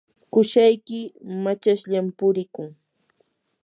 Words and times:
qusayki 0.31 0.99
machashllam 1.43 2.07
purikun. 2.17 2.67